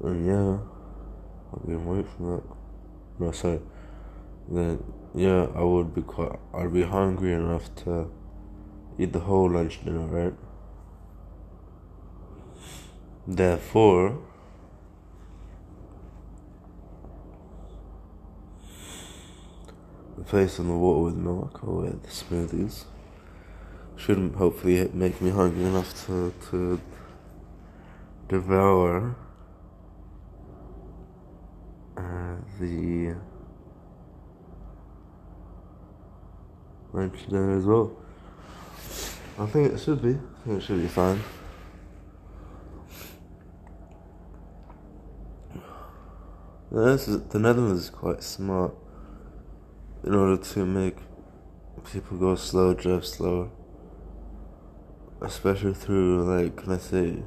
And 0.03 0.27
yeah, 0.27 0.59
I'll 1.53 1.63
be 1.65 1.75
away 1.75 2.03
from 2.03 2.33
that. 2.33 2.43
No, 3.21 3.31
sorry. 3.31 3.61
Then 4.49 4.83
yeah, 5.15 5.47
I 5.55 5.63
would 5.63 5.95
be 5.95 6.03
quite. 6.03 6.33
I'd 6.53 6.75
be 6.75 6.83
hungry 6.83 7.35
enough 7.35 7.73
to 7.85 8.11
eat 8.99 9.13
the 9.13 9.21
whole 9.21 9.49
lunch 9.49 9.85
dinner, 9.85 10.07
right? 10.07 10.35
Therefore, 13.29 14.19
replacing 20.17 20.67
the 20.67 20.75
water 20.75 21.05
with 21.05 21.15
milk 21.15 21.63
or 21.63 21.83
with 21.83 22.09
smoothies 22.09 22.87
shouldn't 23.97 24.37
hopefully 24.37 24.89
make 24.93 25.21
me 25.21 25.31
hungry 25.31 25.65
enough 25.65 26.07
to 26.07 26.33
to 26.51 26.81
devour 28.29 29.17
uh, 31.97 32.37
the 32.61 33.15
lunch 36.93 37.19
there 37.29 37.51
as 37.53 37.65
well. 37.65 37.97
I 39.39 39.47
think 39.47 39.73
it 39.73 39.79
should 39.79 40.03
be. 40.03 40.11
I 40.11 40.45
think 40.45 40.63
it 40.63 40.65
should 40.65 40.83
be 40.83 40.89
fine. 40.89 41.21
This 46.71 47.09
is, 47.09 47.23
the 47.29 47.39
Netherlands 47.39 47.85
is 47.85 47.91
quite 47.91 48.23
smart 48.23 48.75
in 50.05 50.15
order 50.15 50.37
to 50.37 50.67
make 50.67 50.97
people 51.93 52.19
go 52.19 52.35
slow, 52.35 52.75
drive 52.75 53.07
slower 53.07 53.51
especially 55.21 55.75
through 55.75 56.25
like 56.25 56.57
can 56.57 56.73
I 56.73 56.79
say 56.79 57.23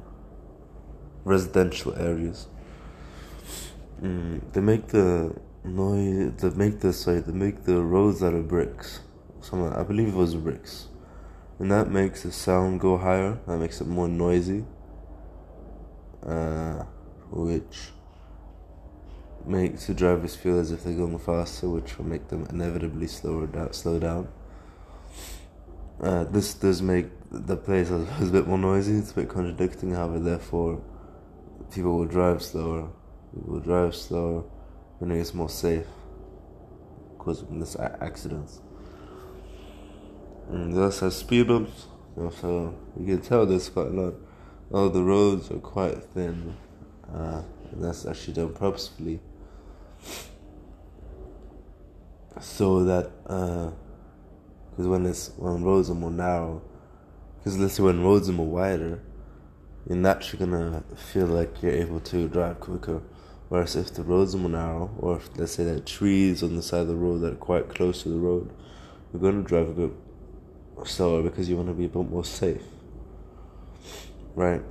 residential 1.24 1.94
areas. 1.94 2.48
Mm, 4.02 4.52
they 4.52 4.60
make 4.60 4.88
the 4.88 5.34
noise. 5.64 6.32
They 6.38 6.50
make 6.50 6.80
the 6.80 6.92
sorry. 6.92 7.20
They 7.20 7.32
make 7.32 7.64
the 7.64 7.80
roads 7.82 8.22
out 8.22 8.34
of 8.34 8.48
bricks. 8.48 9.00
Something 9.40 9.72
I 9.72 9.82
believe 9.82 10.08
it 10.08 10.14
was 10.14 10.34
bricks, 10.34 10.88
and 11.58 11.70
that 11.70 11.90
makes 11.90 12.22
the 12.22 12.32
sound 12.32 12.80
go 12.80 12.96
higher. 12.98 13.38
That 13.46 13.58
makes 13.58 13.80
it 13.80 13.86
more 13.86 14.08
noisy. 14.08 14.64
Uh, 16.24 16.84
which 17.30 17.90
makes 19.46 19.86
the 19.86 19.94
drivers 19.94 20.36
feel 20.36 20.58
as 20.58 20.70
if 20.70 20.84
they're 20.84 20.92
going 20.92 21.18
faster, 21.18 21.68
which 21.68 21.96
will 21.96 22.04
make 22.04 22.28
them 22.28 22.46
inevitably 22.50 23.06
slower 23.06 23.46
down, 23.46 23.72
slow 23.72 23.98
down. 23.98 24.28
Uh, 26.00 26.24
this 26.24 26.54
does 26.54 26.82
make 26.82 27.06
the 27.30 27.56
place 27.56 27.90
is 27.90 28.28
a 28.28 28.32
bit 28.32 28.46
more 28.46 28.58
noisy. 28.58 28.94
It's 28.94 29.12
a 29.12 29.14
bit 29.14 29.28
contradicting. 29.28 29.92
However, 29.94 30.18
therefore, 30.18 30.82
people 31.72 31.96
will 31.98 32.06
drive 32.06 32.42
slower. 32.42 32.90
People 33.32 33.54
will 33.54 33.60
drive 33.60 33.94
slower 33.94 34.44
when 34.98 35.12
it's 35.12 35.32
more 35.32 35.48
safe 35.48 35.86
because 37.16 37.42
of 37.42 37.58
this 37.58 37.76
accidents. 37.76 38.60
And 40.48 40.76
this 40.76 41.00
has 41.00 41.16
speed 41.16 41.46
bumps. 41.46 41.86
So 42.40 42.76
you 42.98 43.06
can 43.06 43.22
tell 43.22 43.46
there's 43.46 43.68
quite 43.68 43.86
a 43.86 43.90
lot. 43.90 44.14
Oh, 44.72 44.88
the 44.88 45.02
roads 45.02 45.50
are 45.50 45.58
quite 45.58 46.02
thin. 46.02 46.56
Uh, 47.12 47.42
and 47.70 47.84
that's 47.84 48.06
actually 48.06 48.34
done 48.34 48.52
purposefully 48.52 49.20
so 52.40 52.84
that. 52.84 53.10
Uh, 53.26 53.70
because 54.70 54.86
when 54.86 55.04
it's 55.06 55.30
when 55.36 55.62
roads 55.62 55.90
are 55.90 55.94
more 55.94 56.10
narrow, 56.10 56.62
because 57.40 57.58
let's 57.58 57.74
say 57.74 57.82
when 57.82 58.04
roads 58.04 58.28
are 58.28 58.32
more 58.32 58.46
wider, 58.46 59.00
you're 59.88 59.96
naturally 59.96 60.44
gonna 60.44 60.84
feel 60.94 61.26
like 61.26 61.62
you're 61.62 61.72
able 61.72 62.00
to 62.00 62.28
drive 62.28 62.60
quicker. 62.60 63.00
Whereas 63.48 63.76
if 63.76 63.94
the 63.94 64.02
roads 64.02 64.34
are 64.34 64.38
more 64.38 64.50
narrow, 64.50 64.90
or 64.98 65.16
if 65.16 65.30
let's 65.36 65.52
say 65.52 65.64
there 65.64 65.76
are 65.76 65.80
trees 65.80 66.42
on 66.42 66.54
the 66.54 66.62
side 66.62 66.82
of 66.82 66.88
the 66.88 66.94
road 66.94 67.22
that 67.22 67.32
are 67.32 67.36
quite 67.36 67.70
close 67.70 68.02
to 68.02 68.10
the 68.10 68.18
road, 68.18 68.52
you're 69.12 69.22
gonna 69.22 69.42
drive 69.42 69.70
a 69.70 69.72
bit 69.72 69.90
slower 70.84 71.22
because 71.22 71.48
you 71.48 71.56
want 71.56 71.68
to 71.68 71.74
be 71.74 71.86
a 71.86 71.88
bit 71.88 72.10
more 72.10 72.24
safe. 72.24 72.62
Right. 74.34 74.62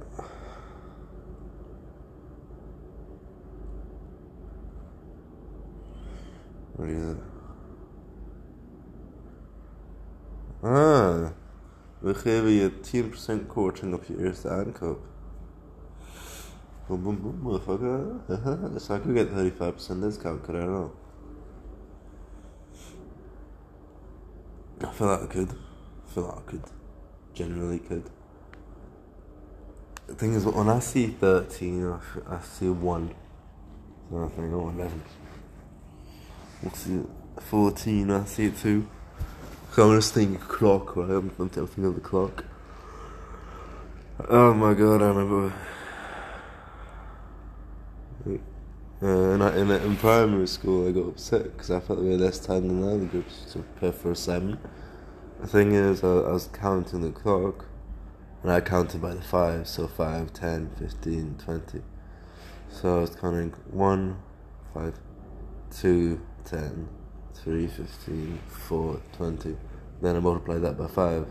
What 6.76 6.90
is 6.90 7.10
it? 7.10 7.18
Ah, 10.64 11.34
we 12.00 12.14
geven 12.16 12.50
je 12.50 12.72
10% 13.44 13.48
korting 13.48 13.94
op 13.94 14.04
je 14.04 14.18
eerste 14.18 14.50
aankoop. 14.50 15.00
Boom, 16.88 17.04
boom, 17.04 17.22
boom, 17.22 17.40
motherfucker. 17.42 18.00
so 18.80 18.96
I 18.96 19.00
could 19.00 19.16
get 19.16 19.30
35% 19.30 20.00
discount, 20.00 20.42
could 20.42 20.56
I 20.56 20.66
know? 20.66 20.92
I 24.82 24.92
feel 24.94 25.08
like 25.08 25.24
I 25.24 25.28
could. 25.28 25.52
I 25.52 26.14
feel 26.14 26.24
like 26.24 26.38
I 26.38 26.52
could. 26.52 26.72
Generally 27.34 27.80
could. 27.80 28.10
The 30.08 30.16
thing 30.16 30.34
is, 30.34 30.46
when 30.46 30.70
I 30.70 30.80
see 30.80 31.08
13, 31.08 32.00
I 32.28 32.40
see 32.42 32.70
1. 32.70 33.16
So 34.10 34.24
I 34.24 34.28
think, 34.30 34.54
oh, 34.54 34.70
11. 34.70 35.04
I 36.66 36.70
see 36.70 37.04
14, 37.38 38.10
I 38.10 38.26
see 38.26 38.50
2. 38.50 38.88
I'm 39.78 39.96
just 39.96 40.14
thinking 40.14 40.38
clock, 40.40 40.96
right? 40.98 41.10
I'm, 41.10 41.30
thinking 41.30 41.86
of 41.86 41.96
the 41.96 42.02
clock. 42.02 42.44
Oh 44.28 44.54
my 44.54 44.74
god, 44.74 45.02
I 45.02 45.08
remember. 45.08 45.54
Uh, 49.02 49.08
in, 49.08 49.42
in, 49.42 49.72
in 49.72 49.96
primary 49.96 50.48
school, 50.48 50.90
I 50.90 50.92
got 50.92 51.08
upset 51.08 51.44
because 51.44 51.72
I 51.72 51.80
felt 51.80 52.00
we 52.00 52.12
had 52.12 52.20
less 52.20 52.40
time 52.40 52.68
than 52.68 52.82
the 52.82 52.88
other 52.88 53.06
groups 53.06 53.46
to 53.54 53.60
prepare 53.60 53.94
for 53.94 54.12
assignment. 54.12 54.60
The 55.40 55.48
thing 55.48 55.72
is, 55.72 56.04
I, 56.04 56.08
I 56.08 56.32
was 56.34 56.50
counting 56.52 57.02
the 57.02 57.12
clock, 57.12 57.66
and 58.44 58.52
I 58.52 58.60
counted 58.60 59.02
by 59.02 59.14
the 59.14 59.22
five, 59.22 59.70
so 59.70 59.88
5, 59.88 60.34
10, 60.34 60.72
15, 60.78 61.36
20. 61.38 61.82
So 62.70 62.98
I 62.98 63.02
was 63.02 63.16
counting 63.16 63.52
1, 63.72 64.20
5, 64.74 64.94
2, 65.72 66.22
10, 66.44 66.90
3, 67.44 67.68
15, 67.68 68.40
4, 68.48 69.02
20. 69.14 69.58
Then 70.02 70.16
I 70.16 70.20
multiply 70.20 70.58
that 70.60 70.78
by 70.78 70.88
5. 70.88 71.28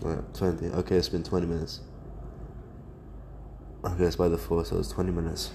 Right, 0.00 0.34
20. 0.34 0.66
Okay, 0.66 0.96
it's 0.96 1.08
been 1.08 1.22
20 1.22 1.46
minutes. 1.46 1.80
Okay, 3.84 4.04
it's 4.04 4.16
by 4.16 4.28
the 4.28 4.38
4, 4.38 4.64
so 4.64 4.78
it's 4.78 4.88
20 4.88 5.10
minutes. 5.12 5.50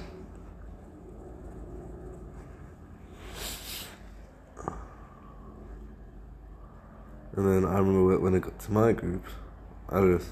And 7.35 7.47
then 7.47 7.65
I 7.65 7.77
remember 7.77 8.19
when 8.19 8.35
I 8.35 8.39
got 8.39 8.59
to 8.59 8.71
my 8.71 8.91
group, 8.91 9.25
I 9.89 10.01
just 10.01 10.29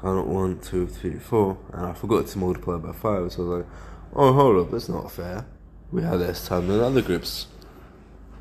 counted 0.00 0.26
one, 0.26 0.58
two, 0.60 0.86
three, 0.86 1.18
four, 1.18 1.58
and 1.72 1.86
I 1.86 1.92
forgot 1.92 2.26
to 2.26 2.38
multiply 2.38 2.78
by 2.78 2.92
five. 2.92 3.32
So 3.32 3.42
I 3.42 3.46
was 3.46 3.58
like, 3.58 3.66
Oh, 4.12 4.32
hold 4.32 4.66
up, 4.66 4.72
that's 4.72 4.88
not 4.88 5.12
fair. 5.12 5.46
We 5.92 6.02
had 6.02 6.18
less 6.18 6.46
time 6.46 6.66
than 6.66 6.80
other 6.80 7.02
groups. 7.02 7.46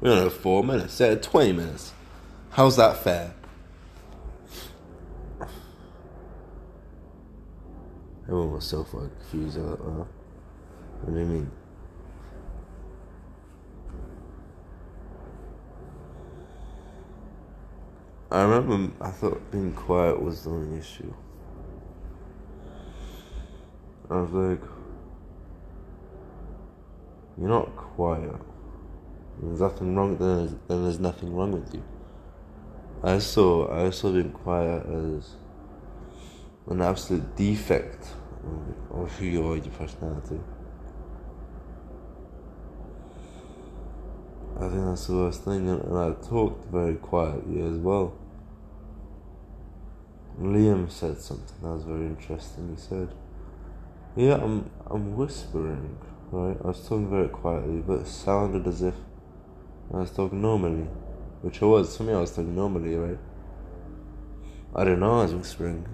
We 0.01 0.09
only 0.09 0.23
have 0.23 0.33
four 0.33 0.63
minutes. 0.63 0.97
They 0.97 1.09
had 1.09 1.21
20 1.21 1.53
minutes. 1.53 1.93
How's 2.51 2.77
that 2.77 2.97
fair? 3.03 3.33
Everyone 8.23 8.53
was 8.53 8.65
so 8.65 8.83
fucking 8.83 9.11
confused. 9.21 9.57
Uh, 9.57 9.73
uh, 9.73 10.05
what 11.01 11.13
do 11.13 11.19
you 11.19 11.25
mean? 11.25 11.51
I 18.31 18.43
remember 18.43 18.93
I 19.03 19.09
thought 19.09 19.51
being 19.51 19.73
quiet 19.73 20.21
was 20.21 20.43
the 20.43 20.51
only 20.51 20.77
issue. 20.77 21.13
I 24.09 24.21
was 24.21 24.31
like, 24.31 24.61
you're 27.39 27.49
not 27.49 27.75
quiet. 27.75 28.35
There's 29.41 29.61
nothing 29.61 29.95
wrong. 29.95 30.17
Then 30.17 30.37
there's, 30.37 30.55
then 30.67 30.83
there's 30.83 30.99
nothing 30.99 31.33
wrong 31.33 31.51
with 31.51 31.73
you. 31.73 31.83
I 33.01 33.19
saw 33.19 33.71
I 33.71 33.89
saw 33.91 34.11
being 34.11 34.31
quiet 34.31 34.85
as 34.85 35.35
an 36.67 36.81
absolute 36.81 37.35
defect 37.35 38.07
of 38.91 39.11
who 39.17 39.25
you 39.25 39.47
are, 39.47 39.55
your 39.55 39.65
personality. 39.67 40.39
I 44.57 44.67
think 44.67 44.85
that's 44.85 45.07
the 45.07 45.15
worst 45.15 45.43
thing, 45.45 45.69
and 45.69 45.97
I 45.97 46.11
talked 46.27 46.65
very 46.69 46.95
quietly 46.95 47.61
as 47.61 47.77
well. 47.77 48.13
Liam 50.41 50.91
said 50.91 51.17
something 51.17 51.55
that 51.61 51.69
was 51.69 51.83
very 51.83 52.07
interesting. 52.07 52.75
He 52.75 52.81
said, 52.81 53.15
"Yeah, 54.17 54.35
I'm 54.35 54.69
I'm 54.87 55.15
whispering, 55.15 55.97
right? 56.31 56.57
I 56.61 56.67
was 56.67 56.81
talking 56.81 57.09
very 57.09 57.29
quietly, 57.29 57.81
but 57.87 58.01
it 58.01 58.07
sounded 58.07 58.67
as 58.67 58.81
if 58.81 58.95
I 59.91 59.97
was 59.97 60.11
talking 60.11 60.41
normally, 60.41 60.87
which 61.41 61.61
I 61.61 61.65
was. 61.65 61.97
To 61.97 62.03
me, 62.03 62.13
I 62.13 62.19
was 62.19 62.29
talking 62.29 62.55
normally, 62.55 62.95
right? 62.95 63.17
I 64.75 64.83
don't 64.83 64.99
know. 64.99 65.19
I 65.19 65.23
was 65.23 65.33
whispering." 65.33 65.85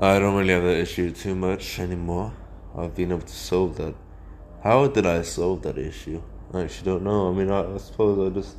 I 0.00 0.18
don't 0.18 0.34
really 0.34 0.52
have 0.52 0.64
that 0.64 0.76
issue 0.76 1.12
too 1.12 1.34
much 1.34 1.78
anymore. 1.78 2.34
I've 2.76 2.94
been 2.94 3.10
able 3.10 3.22
to 3.22 3.32
solve 3.32 3.76
that. 3.78 3.94
How 4.62 4.86
did 4.86 5.06
I 5.06 5.22
solve 5.22 5.62
that 5.62 5.78
issue? 5.78 6.20
I 6.54 6.62
actually 6.62 6.84
don't 6.84 7.02
know. 7.02 7.30
I 7.30 7.32
mean, 7.32 7.50
I, 7.50 7.74
I 7.74 7.78
suppose 7.78 8.30
I 8.30 8.34
just 8.34 8.56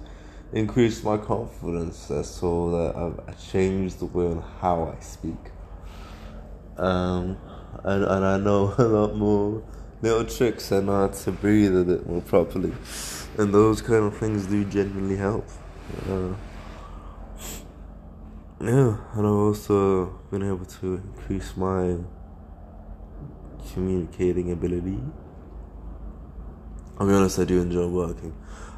increased 0.52 1.04
my 1.04 1.18
confidence. 1.18 2.08
That's 2.08 2.44
all 2.44 2.72
that 2.72 2.96
I've, 2.96 3.20
I 3.30 3.32
changed 3.34 4.00
the 4.00 4.06
way 4.06 4.26
on 4.26 4.44
how 4.60 4.94
I 4.98 5.02
speak. 5.02 5.38
Um, 6.78 7.38
and, 7.84 8.04
and 8.04 8.26
I 8.26 8.38
know 8.38 8.76
a 8.78 8.84
lot 8.84 9.16
more 9.16 9.64
little 10.02 10.26
tricks. 10.26 10.72
and 10.72 10.90
how 10.90 11.08
to 11.08 11.32
breathe 11.32 11.76
a 11.78 11.84
bit 11.84 12.08
more 12.08 12.22
properly. 12.22 12.74
And 13.38 13.54
those 13.54 13.82
kind 13.82 14.06
of 14.06 14.18
things 14.18 14.46
do 14.46 14.66
genuinely 14.66 15.18
help. 15.18 15.48
Uh, 16.10 16.34
yeah, 18.62 18.98
and 19.14 19.28
I've 19.28 19.42
also 19.50 20.20
been 20.32 20.44
able 20.44 20.66
to 20.66 20.96
increase 20.96 21.56
my 21.56 21.98
communicating 23.74 24.52
ability. 24.52 25.00
I'll 26.98 27.08
be 27.08 27.14
honest, 27.14 27.40
I 27.40 27.46
do 27.46 27.62
enjoy 27.62 27.88
working. 27.88 28.34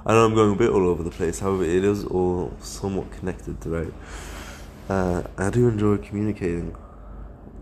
I 0.06 0.14
know 0.14 0.26
I'm 0.26 0.34
going 0.34 0.54
a 0.54 0.56
bit 0.56 0.70
all 0.70 0.88
over 0.88 1.04
the 1.04 1.12
place, 1.12 1.40
however, 1.40 1.64
it 1.64 1.84
is 1.84 2.06
all 2.06 2.54
somewhat 2.60 3.12
connected, 3.12 3.58
right? 3.66 3.94
Uh, 4.90 5.24
I 5.38 5.50
do 5.50 5.68
enjoy 5.68 5.98
communicating. 5.98 6.76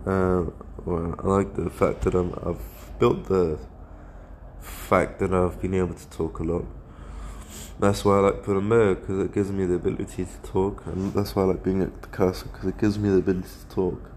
Uh, 0.05 0.45
well, 0.85 1.15
I 1.19 1.27
like 1.27 1.55
the 1.55 1.69
fact 1.69 2.01
that 2.01 2.13
I'm, 2.13 2.33
I've 2.45 2.99
built 2.99 3.25
the 3.25 3.57
fact 4.61 5.19
that 5.19 5.33
I've 5.33 5.61
been 5.61 5.73
able 5.73 5.95
to 5.95 6.09
talk 6.09 6.39
a 6.39 6.43
lot 6.43 6.65
that's 7.79 8.05
why 8.05 8.17
I 8.17 8.19
like 8.19 8.45
there 8.45 8.95
because 8.95 9.19
it 9.19 9.33
gives 9.33 9.51
me 9.51 9.65
the 9.65 9.75
ability 9.75 10.25
to 10.25 10.49
talk, 10.49 10.85
and 10.85 11.13
that's 11.13 11.35
why 11.35 11.43
I 11.43 11.45
like 11.47 11.63
being 11.63 11.81
at 11.81 12.01
the 12.01 12.07
castle 12.07 12.49
because 12.51 12.69
it 12.69 12.77
gives 12.77 12.97
me 12.97 13.09
the 13.09 13.17
ability 13.17 13.47
to 13.47 13.75
talk. 13.75 14.11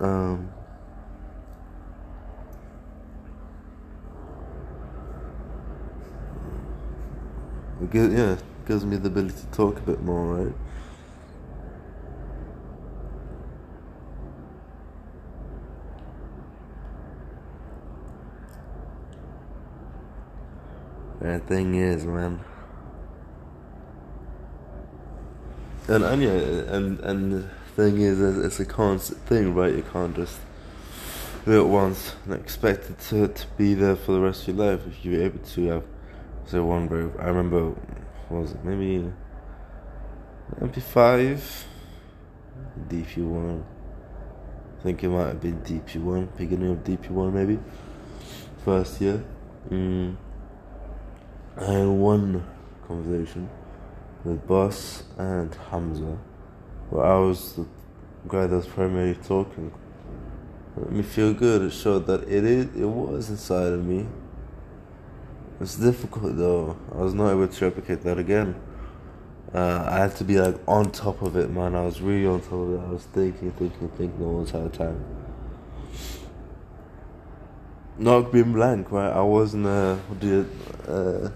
Um, 0.00 0.50
it 7.84 7.90
gives, 7.90 8.14
yeah, 8.14 8.36
gives 8.66 8.84
me 8.84 8.96
the 8.96 9.08
ability 9.08 9.38
to 9.38 9.46
talk 9.46 9.78
a 9.78 9.82
bit 9.82 10.02
more, 10.02 10.36
right? 10.36 10.54
The 21.20 21.38
thing 21.38 21.74
is, 21.76 22.04
man. 22.04 22.40
And 25.88 26.04
and 26.04 26.22
yeah, 26.22 26.30
and 26.30 27.00
and 27.00 27.32
the 27.32 27.42
thing 27.76 28.00
is, 28.00 28.20
it's 28.20 28.60
a 28.60 28.64
constant 28.64 29.20
thing, 29.20 29.54
right? 29.54 29.74
You 29.74 29.84
can't 29.90 30.14
just 30.14 30.38
do 31.44 31.60
it 31.60 31.68
once 31.68 32.14
and 32.24 32.34
expect 32.34 32.90
it 32.90 32.98
to, 32.98 33.28
to 33.28 33.46
be 33.56 33.74
there 33.74 33.96
for 33.96 34.12
the 34.12 34.20
rest 34.20 34.48
of 34.48 34.56
your 34.56 34.66
life. 34.66 34.86
If 34.86 35.04
you're 35.04 35.22
able 35.22 35.38
to 35.38 35.66
have, 35.68 35.84
say, 36.46 36.58
one 36.60 36.88
very, 36.88 37.10
I 37.18 37.28
remember, 37.28 37.70
what 38.28 38.42
was 38.42 38.52
it, 38.52 38.64
maybe 38.64 39.10
MP5, 40.60 41.64
DP1. 42.88 43.62
I 44.78 44.82
think 44.82 45.02
it 45.02 45.08
might 45.08 45.28
have 45.28 45.40
been 45.40 45.60
DP1, 45.62 46.36
beginning 46.36 46.70
of 46.70 46.84
DP1 46.84 47.32
maybe, 47.32 47.58
first 48.64 49.00
year. 49.00 49.24
Mm. 49.70 50.16
I 51.56 51.64
had 51.64 51.86
one 51.86 52.44
conversation 52.86 53.48
with 54.24 54.46
Boss 54.46 55.04
and 55.16 55.54
Hamza 55.70 56.18
where 56.90 57.04
I 57.04 57.18
was 57.18 57.54
the 57.54 57.66
guy 58.28 58.46
that 58.46 58.56
was 58.56 58.66
primarily 58.66 59.14
talking. 59.14 59.72
It 60.76 60.90
made 60.90 60.98
me 60.98 61.02
feel 61.02 61.32
good. 61.32 61.62
It 61.62 61.72
showed 61.72 62.06
that 62.06 62.22
it 62.22 62.44
is, 62.44 62.66
it 62.76 62.84
was 62.84 63.30
inside 63.30 63.72
of 63.72 63.84
me. 63.84 64.06
It's 65.60 65.76
difficult 65.76 66.36
though. 66.36 66.76
I 66.92 66.98
was 66.98 67.14
not 67.14 67.30
able 67.30 67.46
to 67.46 67.64
replicate 67.64 68.02
that 68.02 68.18
again. 68.18 68.60
Uh, 69.54 69.86
I 69.88 69.98
had 69.98 70.16
to 70.16 70.24
be 70.24 70.40
like 70.40 70.56
on 70.66 70.90
top 70.90 71.22
of 71.22 71.36
it, 71.36 71.48
man. 71.48 71.76
I 71.76 71.82
was 71.82 72.00
really 72.00 72.26
on 72.26 72.40
top 72.40 72.52
of 72.52 72.74
it. 72.74 72.80
I 72.80 72.90
was 72.90 73.04
thinking, 73.04 73.52
thinking, 73.52 73.88
thinking 73.90 74.24
all 74.24 74.44
the 74.44 74.68
time. 74.68 75.04
Not 77.96 78.32
being 78.32 78.52
blank, 78.52 78.90
right? 78.90 79.12
I 79.12 79.22
wasn't 79.22 79.66
uh, 79.66 79.94
what 79.94 80.24
uh, 80.88 81.30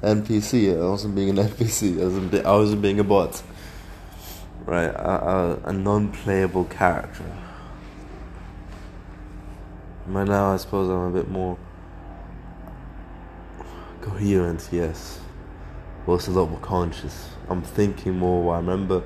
NPC. 0.00 0.74
I 0.74 0.88
wasn't 0.88 1.14
being 1.14 1.28
an 1.28 1.36
NPC. 1.48 2.00
I 2.00 2.04
wasn't, 2.04 2.30
be, 2.30 2.40
I 2.40 2.52
wasn't 2.52 2.80
being 2.80 3.00
a 3.00 3.04
bot. 3.04 3.42
Right, 4.64 4.84
a, 4.84 5.10
a, 5.10 5.56
a 5.64 5.72
non-playable 5.72 6.64
character. 6.64 7.24
Right 10.06 10.26
now, 10.26 10.54
I 10.54 10.56
suppose 10.56 10.88
I'm 10.88 10.96
a 10.96 11.10
bit 11.10 11.28
more 11.28 11.58
coherent. 14.00 14.68
Yes, 14.72 15.20
but 16.04 16.12
also 16.12 16.32
a 16.32 16.34
lot 16.34 16.50
more 16.50 16.60
conscious. 16.60 17.30
I'm 17.48 17.62
thinking 17.62 18.18
more. 18.18 18.54
I 18.54 18.58
remember. 18.58 19.02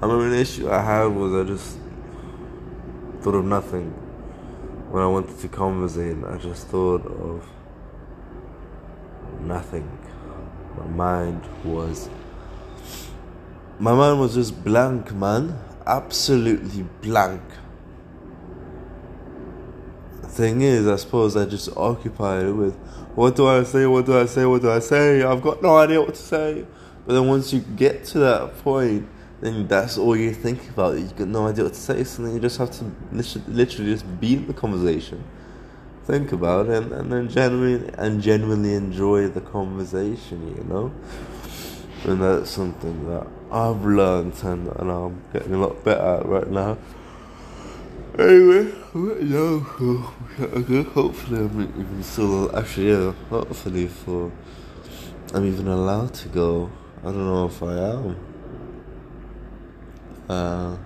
I 0.00 0.06
remember 0.06 0.26
an 0.34 0.40
issue 0.40 0.70
I 0.70 0.82
had 0.82 1.04
was 1.06 1.32
I 1.32 1.48
just 1.48 1.78
thought 3.22 3.34
of 3.34 3.44
nothing 3.44 3.90
when 4.90 5.02
I 5.02 5.06
wanted 5.06 5.38
to 5.38 5.48
conversate. 5.48 6.16
I 6.24 6.36
just 6.36 6.68
thought 6.68 7.06
of 7.06 7.48
nothing 9.40 9.88
my 10.76 10.86
mind 10.86 11.42
was 11.64 12.10
my 13.78 13.92
mind 13.92 14.20
was 14.20 14.34
just 14.34 14.62
blank 14.64 15.12
man 15.12 15.58
absolutely 15.86 16.82
blank 17.02 17.42
thing 20.36 20.60
is 20.60 20.86
i 20.86 20.96
suppose 20.96 21.36
i 21.36 21.44
just 21.44 21.74
occupied 21.76 22.44
it 22.44 22.52
with 22.52 22.74
what 23.14 23.34
do 23.34 23.46
i 23.48 23.62
say 23.62 23.86
what 23.86 24.04
do 24.04 24.18
i 24.18 24.26
say 24.26 24.44
what 24.44 24.60
do 24.60 24.70
i 24.70 24.78
say? 24.78 25.22
I've 25.22 25.42
got 25.42 25.62
no 25.62 25.76
idea 25.78 26.00
what 26.00 26.14
to 26.14 26.22
say. 26.22 26.66
But 27.06 27.14
then 27.14 27.26
once 27.26 27.52
you 27.52 27.60
get 27.60 28.04
to 28.06 28.18
that 28.18 28.58
point 28.58 29.08
then 29.40 29.66
that's 29.68 29.98
all 29.98 30.16
you 30.16 30.32
think 30.32 30.68
about. 30.70 30.98
You've 30.98 31.16
got 31.16 31.28
no 31.28 31.46
idea 31.46 31.64
what 31.64 31.74
to 31.74 31.80
say. 31.80 32.04
So 32.04 32.22
then 32.22 32.34
you 32.34 32.40
just 32.40 32.58
have 32.58 32.70
to 32.72 32.90
literally 33.48 33.92
just 33.92 34.20
be 34.20 34.34
in 34.34 34.46
the 34.46 34.54
conversation. 34.54 35.22
Think 36.04 36.32
about 36.32 36.66
and, 36.66 36.92
and 36.92 37.12
then 37.12 37.28
genuinely 37.28 37.92
and 37.98 38.22
genuinely 38.22 38.74
enjoy 38.74 39.28
the 39.28 39.40
conversation, 39.40 40.56
you 40.56 40.64
know? 40.64 40.92
And 42.04 42.22
that's 42.22 42.50
something 42.50 43.08
that 43.08 43.26
I've 43.50 43.84
learned 43.84 44.34
and, 44.44 44.68
and 44.68 44.90
I'm 44.90 45.22
getting 45.32 45.54
a 45.54 45.58
lot 45.58 45.84
better 45.84 46.20
at 46.20 46.26
right 46.26 46.48
now. 46.48 46.78
Anyway, 48.18 48.72
no, 48.94 49.66
okay, 50.40 50.82
hopefully 50.84 51.38
I'm 51.38 52.02
still. 52.02 52.56
Actually, 52.56 52.88
yeah, 52.88 53.12
hopefully 53.28 53.88
for 53.88 54.32
I'm 55.34 55.44
even 55.44 55.68
allowed 55.68 56.14
to 56.14 56.28
go. 56.28 56.70
I 57.00 57.04
don't 57.04 57.26
know 57.26 57.44
if 57.44 57.62
I 57.62 57.76
am. 57.76 58.16
Uh, 60.30 60.76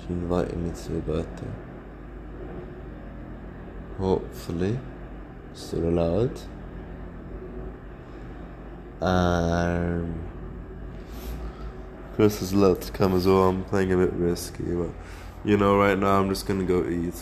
she 0.00 0.12
invited 0.12 0.56
me 0.56 0.70
to 0.70 0.92
her 0.92 1.00
birthday. 1.00 1.50
Hopefully, 3.98 4.78
still 5.52 5.88
allowed. 5.88 6.40
Um, 9.00 10.14
Chris 12.18 12.42
is 12.42 12.52
allowed 12.52 12.80
to 12.80 12.90
come 12.90 13.14
as 13.14 13.28
well. 13.28 13.44
I'm 13.44 13.62
playing 13.62 13.92
a 13.92 13.96
bit 13.96 14.12
risky, 14.14 14.64
but 14.64 14.90
you 15.44 15.56
know, 15.56 15.78
right 15.78 15.96
now 15.96 16.18
I'm 16.18 16.28
just 16.28 16.48
gonna 16.48 16.64
go 16.64 16.84
eat. 16.84 17.14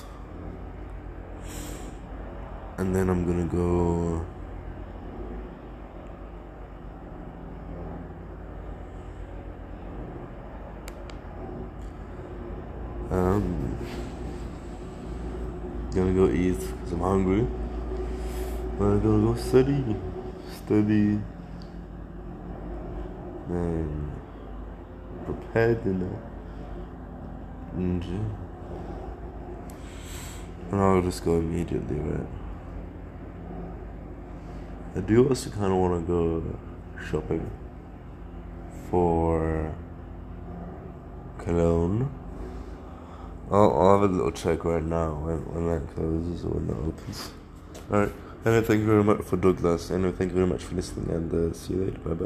And 2.79 2.97
then 2.97 3.11
I'm 3.11 3.27
gonna 3.27 3.45
go. 3.45 4.25
Um, 13.11 13.77
gonna 15.95 16.15
go 16.15 16.31
eat 16.31 16.59
because 16.59 16.93
I'm 16.93 17.01
hungry. 17.01 17.47
But 18.79 18.85
I'm 18.87 19.03
gonna 19.03 19.35
go 19.35 19.35
study, 19.35 19.95
study, 20.65 21.21
and 23.51 24.07
prepare 25.25 25.75
dinner. 25.75 26.19
And, 27.75 28.05
yeah. 28.05 28.19
and 30.71 30.81
I'll 30.81 31.03
just 31.03 31.25
go 31.25 31.37
immediately, 31.39 31.97
right? 31.97 32.27
I 34.97 35.01
do 35.01 35.29
also 35.29 35.51
kind 35.51 35.73
of 35.73 35.79
want 35.79 36.07
to 36.07 36.13
go 36.13 36.59
shopping 37.05 37.51
for 38.91 39.75
cologne. 41.39 42.11
I'll, 43.51 43.79
I'll 43.79 44.01
have 44.01 44.11
a 44.11 44.13
little 44.13 44.33
check 44.33 44.65
right 44.65 44.83
now 44.83 45.15
when, 45.15 45.39
when 45.53 45.67
that 45.67 45.95
closes 45.95 46.45
or 46.45 46.49
when 46.49 46.67
that 46.69 46.79
opens. 46.79 47.31
Alright, 47.93 48.13
anyway, 48.45 48.67
thank 48.67 48.81
you 48.81 48.87
very 48.87 49.05
much 49.05 49.23
for 49.23 49.37
Douglas. 49.37 49.91
Anyway, 49.91 50.13
thank 50.13 50.31
you 50.31 50.35
very 50.37 50.47
much 50.47 50.65
for 50.65 50.75
listening 50.75 51.15
and 51.15 51.33
uh, 51.33 51.55
see 51.55 51.75
you 51.75 51.85
later. 51.85 51.99
Bye 51.99 52.15
bye. 52.15 52.25